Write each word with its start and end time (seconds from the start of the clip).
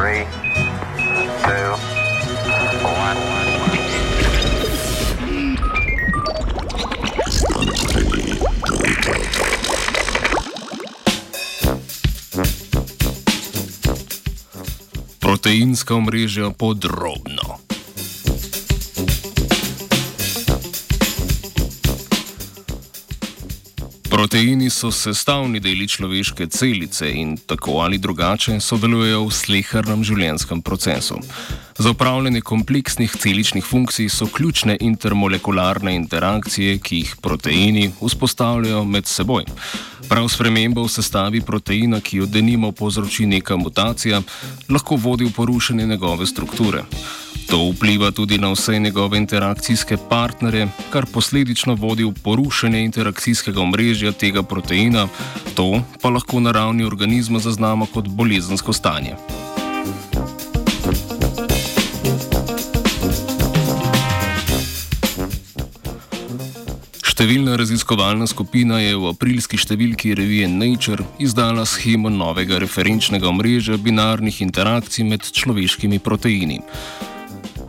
Three, 0.00 0.24
two, 1.44 1.76
one. 2.82 3.30
Подробно. 16.54 17.69
Proteini 24.10 24.66
so 24.70 24.88
sestavni 24.90 25.60
deli 25.62 25.86
človeške 25.88 26.48
celice 26.50 27.06
in 27.14 27.36
tako 27.46 27.78
ali 27.78 27.98
drugače 27.98 28.56
sodelujejo 28.60 29.20
v 29.28 29.34
slehernem 29.34 30.02
življenjskem 30.04 30.62
procesu. 30.66 31.20
Za 31.78 31.92
upravljanje 31.94 32.40
kompleksnih 32.40 33.14
celičnih 33.22 33.64
funkcij 33.64 34.08
so 34.10 34.26
ključne 34.26 34.76
intermolekularne 34.80 35.94
interakcije, 35.94 36.78
ki 36.82 36.96
jih 37.04 37.14
proteini 37.22 37.86
vzpostavljajo 38.00 38.84
med 38.84 39.06
seboj. 39.06 39.46
Prav 40.10 40.26
sprememba 40.28 40.82
v 40.82 40.90
sestavi 40.90 41.40
proteina, 41.40 42.00
ki 42.02 42.24
jo 42.24 42.26
denimo 42.26 42.72
povzroči 42.72 43.30
neka 43.30 43.56
mutacija, 43.56 44.22
lahko 44.68 44.98
vodi 44.98 45.30
v 45.30 45.36
porušenje 45.38 45.86
njegove 45.86 46.26
strukture. 46.26 46.82
To 47.50 47.72
vpliva 47.74 48.10
tudi 48.10 48.38
na 48.38 48.52
vse 48.52 48.78
njegove 48.78 49.18
interakcijske 49.18 49.96
partnerje, 50.08 50.68
kar 50.90 51.06
posledično 51.06 51.74
vodi 51.74 52.04
v 52.04 52.12
porušenje 52.22 52.84
interakcijskega 52.84 53.60
omrežja 53.60 54.12
tega 54.12 54.42
proteina, 54.42 55.08
to 55.54 55.82
pa 56.02 56.08
lahko 56.14 56.40
na 56.40 56.52
ravni 56.52 56.84
organizma 56.84 57.38
zaznamo 57.38 57.86
kot 57.90 58.06
bolezensko 58.08 58.72
stanje. 58.72 59.16
Številna 67.02 67.58
raziskovalna 67.58 68.30
skupina 68.30 68.78
je 68.78 68.94
v 68.94 69.10
aprilski 69.10 69.58
številki 69.58 70.14
revije 70.14 70.46
Nature 70.48 71.04
izdala 71.18 71.66
schemo 71.66 72.08
novega 72.14 72.62
referenčnega 72.62 73.26
omrežja 73.28 73.76
binarnih 73.76 74.38
interakcij 74.46 75.04
med 75.04 75.26
človeškimi 75.34 75.98
proteini. 75.98 76.62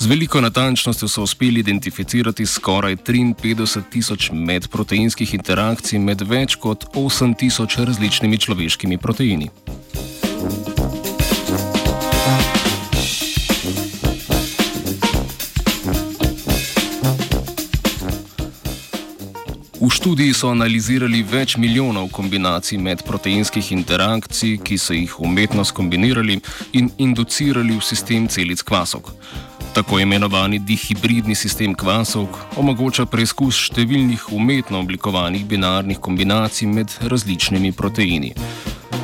Z 0.00 0.06
veliko 0.06 0.40
natančnostjo 0.40 1.08
so 1.08 1.22
uspeli 1.22 1.60
identificirati 1.60 2.46
skoraj 2.46 2.96
53 2.96 3.82
tisoč 3.90 4.30
medproteinskih 4.32 5.34
interakcij 5.34 5.98
med 5.98 6.22
več 6.22 6.54
kot 6.54 6.84
8 6.94 7.34
tisoč 7.38 7.76
različnimi 7.76 8.38
človeškimi 8.38 8.98
proteini. 8.98 9.50
V 19.80 19.90
študiji 19.90 20.32
so 20.34 20.52
analizirali 20.54 21.24
več 21.26 21.56
milijonov 21.56 22.12
kombinacij 22.14 22.78
medproteinskih 22.78 23.72
interakcij, 23.72 24.58
ki 24.62 24.78
so 24.78 24.94
jih 24.94 25.20
umetno 25.20 25.64
skombinirali 25.64 26.40
in 26.72 26.90
inducirali 26.98 27.74
v 27.74 27.82
sistem 27.82 28.28
celic 28.28 28.62
kvasok. 28.62 29.14
Tako 29.74 29.98
imenovani 30.00 30.58
dihibridni 30.58 31.34
sistem 31.34 31.74
kvasok 31.74 32.38
omogoča 32.58 33.04
preizkus 33.06 33.58
številnih 33.68 34.28
umetno 34.34 34.80
oblikovanih 34.82 35.44
binarnih 35.46 36.00
kombinacij 36.02 36.66
med 36.66 36.94
različnimi 37.00 37.72
proteini. 37.72 38.32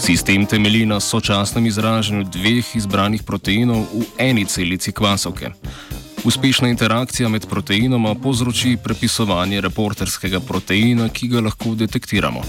Sistem 0.02 0.46
temelji 0.46 0.86
na 0.86 0.98
sočasnem 1.00 1.66
izražanju 1.66 2.26
dveh 2.32 2.74
izbranih 2.76 3.22
proteinov 3.22 3.84
v 3.92 4.06
eni 4.18 4.44
celici 4.44 4.92
kvasovke. 4.92 5.52
Uspešna 6.24 6.68
interakcija 6.72 7.28
med 7.28 7.46
proteinoma 7.46 8.14
povzroči 8.14 8.76
prepisovanje 8.84 9.60
reporterskega 9.60 10.40
proteina, 10.40 11.08
ki 11.08 11.28
ga 11.28 11.44
lahko 11.44 11.74
detektiramo. 11.76 12.42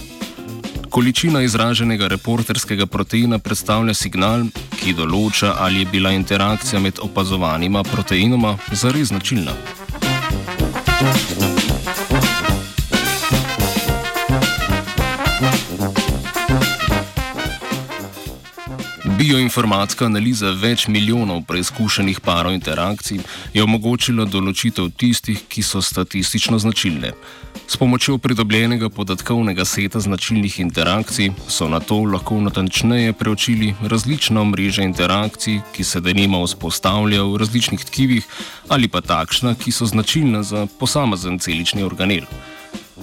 Količina 0.89 1.41
izraženega 1.43 2.07
reporterskega 2.07 2.85
proteina 2.85 3.39
predstavlja 3.39 3.93
signal, 3.93 4.45
ki 4.85 4.93
določa, 4.93 5.55
ali 5.65 5.81
je 5.81 5.89
bila 5.89 6.11
interakcija 6.13 6.79
med 6.79 7.01
opazovanima 7.01 7.81
proteinoma 7.89 8.53
zares 8.71 9.09
značilna. 9.09 9.57
Bioinformatska 19.25 20.05
analiza 20.05 20.51
več 20.53 20.83
milijonov 20.85 21.39
preizkušenih 21.49 22.19
parov 22.21 22.53
interakcij 22.53 23.23
je 23.55 23.63
omogočila 23.63 24.27
določitev 24.29 24.91
tistih, 25.01 25.39
ki 25.49 25.63
so 25.65 25.81
statistično 25.81 26.59
značilne. 26.61 27.09
S 27.65 27.79
pomočjo 27.81 28.19
pridobljenega 28.21 28.91
podatkovnega 28.93 29.65
seta 29.65 30.03
značilnih 30.05 30.59
interakcij 30.67 31.31
so 31.49 31.65
na 31.71 31.79
to 31.81 32.03
lahko 32.05 32.37
natančneje 32.45 33.15
preučili 33.17 33.73
različna 33.81 34.43
mreža 34.51 34.85
interakcij, 34.85 35.63
ki 35.73 35.83
se 35.83 36.03
denimo 36.05 36.43
vzpostavljajo 36.45 37.31
v 37.31 37.39
različnih 37.41 37.85
tkivih 37.89 38.29
ali 38.69 38.91
pa 38.93 39.01
takšna, 39.01 39.55
ki 39.57 39.73
so 39.73 39.89
značilna 39.89 40.43
za 40.43 40.67
posamezen 40.77 41.41
celični 41.41 41.81
organel. 41.81 42.29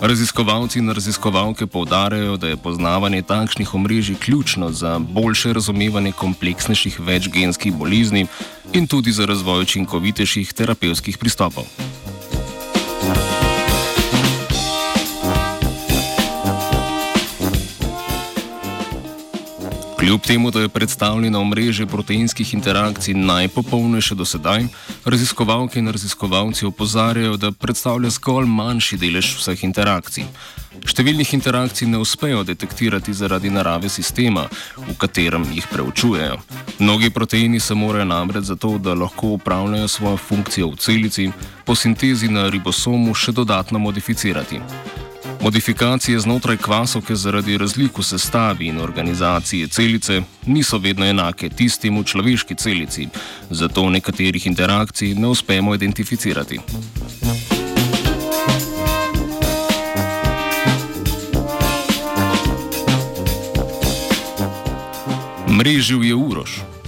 Raziskovalci 0.02 0.78
in 0.78 0.90
raziskovalke 0.90 1.66
povdarjajo, 1.66 2.36
da 2.36 2.48
je 2.48 2.56
poznavanje 2.56 3.22
takšnih 3.22 3.74
omrežij 3.74 4.16
ključno 4.18 4.72
za 4.72 4.98
boljše 4.98 5.52
razumevanje 5.52 6.12
kompleksnejših 6.12 7.00
večgenskih 7.00 7.74
bolezni 7.74 8.26
in 8.72 8.86
tudi 8.86 9.12
za 9.12 9.26
razvoj 9.26 9.62
učinkovitejših 9.62 10.52
terapevtskih 10.52 11.18
pristopov. 11.18 11.64
Kljub 20.02 20.20
temu, 20.20 20.50
da 20.50 20.60
je 20.60 20.68
predstavljeno 20.68 21.44
mreže 21.44 21.86
proteinskih 21.86 22.54
interakcij 22.54 23.14
najpopolnejše 23.14 24.14
do 24.14 24.24
sedaj, 24.24 24.64
raziskovalke 25.04 25.78
in 25.78 25.88
raziskovalci 25.88 26.66
opozarjajo, 26.66 27.36
da 27.36 27.52
predstavlja 27.52 28.10
zgolj 28.10 28.46
manjši 28.46 28.98
delež 28.98 29.28
vseh 29.36 29.62
interakcij. 29.62 30.24
Številnih 30.90 31.30
interakcij 31.38 31.86
ne 31.86 32.00
uspejo 32.02 32.42
detektirati 32.42 33.14
zaradi 33.14 33.54
narave 33.54 33.88
sistema, 33.88 34.48
v 34.74 34.96
katerem 34.98 35.46
jih 35.54 35.70
preučujejo. 35.70 36.40
Mnogi 36.80 37.10
proteini 37.10 37.60
se 37.60 37.74
morajo 37.74 38.08
namreč 38.10 38.50
zato, 38.50 38.74
da 38.82 38.98
lahko 38.98 39.36
upravljajo 39.38 39.88
svojo 39.88 40.16
funkcijo 40.16 40.72
v 40.74 40.82
celici, 40.82 41.30
po 41.64 41.78
sintezi 41.78 42.26
na 42.28 42.48
ribosomu 42.50 43.14
še 43.14 43.38
dodatno 43.38 43.78
modificirati. 43.78 44.58
Modifikacije 45.42 46.20
znotraj 46.20 46.56
kvasovke 46.56 47.14
zaradi 47.16 47.58
razlik 47.58 47.98
v 47.98 48.02
sestavi 48.02 48.66
in 48.66 48.78
organizaciji 48.80 49.68
celice 49.68 50.22
niso 50.46 50.78
vedno 50.78 51.06
enake 51.06 51.48
tistim 51.48 51.98
v 51.98 52.04
človeški 52.04 52.54
celici, 52.54 53.08
zato 53.50 53.90
nekaterih 53.90 54.46
interakcij 54.46 55.14
ne 55.14 55.28
uspemo 55.28 55.74
identificirati. 55.74 56.60
Mrežil 65.48 66.04
je 66.04 66.14
urož. 66.14 66.81